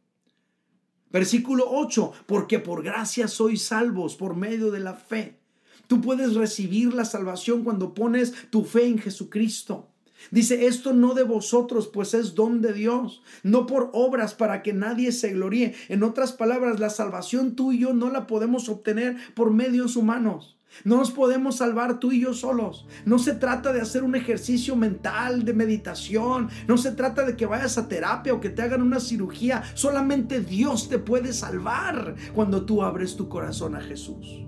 Versículo 1.11 1.65
8, 1.69 2.11
porque 2.25 2.59
por 2.59 2.83
gracia 2.83 3.27
sois 3.27 3.63
salvos 3.63 4.15
por 4.15 4.35
medio 4.35 4.71
de 4.71 4.79
la 4.79 4.93
fe. 4.93 5.39
Tú 5.87 6.01
puedes 6.01 6.35
recibir 6.35 6.93
la 6.93 7.05
salvación 7.05 7.63
cuando 7.63 7.93
pones 7.93 8.33
tu 8.49 8.65
fe 8.65 8.87
en 8.87 8.99
Jesucristo. 8.99 9.89
Dice, 10.31 10.65
esto 10.65 10.93
no 10.93 11.13
de 11.13 11.23
vosotros, 11.23 11.87
pues 11.87 12.13
es 12.13 12.35
don 12.35 12.61
de 12.61 12.73
Dios, 12.73 13.21
no 13.43 13.65
por 13.65 13.91
obras 13.93 14.33
para 14.33 14.63
que 14.63 14.73
nadie 14.73 15.11
se 15.11 15.31
gloríe. 15.31 15.75
En 15.87 16.03
otras 16.03 16.33
palabras, 16.33 16.79
la 16.79 16.89
salvación 16.89 17.55
tú 17.55 17.71
y 17.71 17.79
yo 17.79 17.93
no 17.93 18.09
la 18.09 18.27
podemos 18.27 18.67
obtener 18.67 19.15
por 19.35 19.51
medios 19.51 19.95
humanos. 19.95 20.56
No 20.83 20.97
nos 20.97 21.11
podemos 21.11 21.57
salvar 21.57 21.99
tú 21.99 22.11
y 22.11 22.21
yo 22.21 22.33
solos. 22.33 22.87
No 23.05 23.19
se 23.19 23.33
trata 23.33 23.73
de 23.73 23.81
hacer 23.81 24.03
un 24.03 24.15
ejercicio 24.15 24.75
mental 24.75 25.43
de 25.45 25.53
meditación. 25.53 26.49
No 26.67 26.77
se 26.77 26.91
trata 26.91 27.25
de 27.25 27.35
que 27.35 27.45
vayas 27.45 27.77
a 27.77 27.87
terapia 27.87 28.33
o 28.33 28.39
que 28.39 28.49
te 28.49 28.61
hagan 28.61 28.81
una 28.81 28.99
cirugía. 28.99 29.63
Solamente 29.73 30.41
Dios 30.41 30.89
te 30.89 30.99
puede 30.99 31.33
salvar 31.33 32.15
cuando 32.33 32.65
tú 32.65 32.83
abres 32.83 33.15
tu 33.15 33.27
corazón 33.27 33.75
a 33.75 33.81
Jesús. 33.81 34.45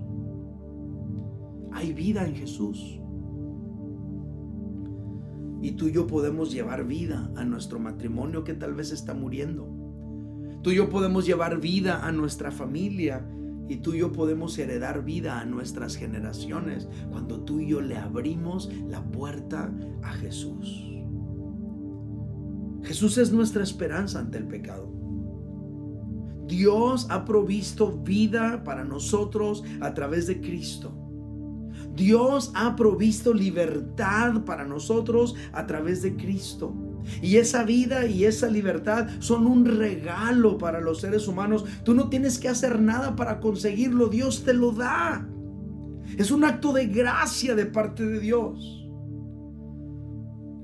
Hay 1.72 1.92
vida 1.92 2.26
en 2.26 2.34
Jesús. 2.34 3.00
Y 5.62 5.72
tú 5.72 5.88
y 5.88 5.92
yo 5.92 6.06
podemos 6.06 6.52
llevar 6.52 6.86
vida 6.86 7.30
a 7.36 7.44
nuestro 7.44 7.78
matrimonio 7.78 8.44
que 8.44 8.54
tal 8.54 8.74
vez 8.74 8.92
está 8.92 9.14
muriendo. 9.14 9.68
Tú 10.62 10.70
y 10.70 10.76
yo 10.76 10.88
podemos 10.88 11.26
llevar 11.26 11.60
vida 11.60 12.06
a 12.06 12.12
nuestra 12.12 12.50
familia 12.50 13.26
y 13.70 13.76
tú 13.76 13.94
y 13.94 13.98
yo 13.98 14.10
podemos 14.10 14.58
heredar 14.58 15.04
vida 15.04 15.38
a 15.38 15.44
nuestras 15.44 15.94
generaciones 15.94 16.88
cuando 17.08 17.44
tú 17.44 17.60
y 17.60 17.68
yo 17.68 17.80
le 17.80 17.96
abrimos 17.96 18.68
la 18.88 19.00
puerta 19.00 19.72
a 20.02 20.12
Jesús. 20.14 20.88
Jesús 22.82 23.16
es 23.16 23.30
nuestra 23.30 23.62
esperanza 23.62 24.18
ante 24.18 24.38
el 24.38 24.48
pecado. 24.48 24.92
Dios 26.48 27.06
ha 27.10 27.24
provisto 27.24 27.92
vida 27.92 28.64
para 28.64 28.82
nosotros 28.82 29.62
a 29.80 29.94
través 29.94 30.26
de 30.26 30.40
Cristo. 30.40 30.92
Dios 31.94 32.50
ha 32.56 32.74
provisto 32.74 33.32
libertad 33.32 34.44
para 34.44 34.64
nosotros 34.64 35.36
a 35.52 35.64
través 35.68 36.02
de 36.02 36.16
Cristo. 36.16 36.74
Y 37.22 37.36
esa 37.36 37.64
vida 37.64 38.06
y 38.06 38.24
esa 38.24 38.48
libertad 38.48 39.08
son 39.18 39.46
un 39.46 39.64
regalo 39.64 40.58
para 40.58 40.80
los 40.80 41.00
seres 41.00 41.28
humanos. 41.28 41.64
Tú 41.84 41.94
no 41.94 42.08
tienes 42.08 42.38
que 42.38 42.48
hacer 42.48 42.80
nada 42.80 43.16
para 43.16 43.40
conseguirlo, 43.40 44.08
Dios 44.08 44.44
te 44.44 44.54
lo 44.54 44.72
da. 44.72 45.28
Es 46.16 46.30
un 46.30 46.44
acto 46.44 46.72
de 46.72 46.86
gracia 46.86 47.54
de 47.54 47.66
parte 47.66 48.04
de 48.04 48.20
Dios. 48.20 48.80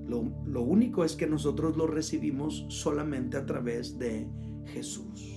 Lo, 0.08 0.62
único 0.62 1.04
es 1.04 1.16
que 1.16 1.26
nosotros 1.26 1.76
lo 1.76 1.86
recibimos 1.86 2.66
solamente 2.68 3.36
a 3.36 3.44
través 3.44 3.98
de 3.98 4.28
Jesús. 4.66 5.35